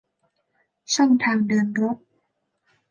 [0.93, 1.97] ช่องทางเดินรถ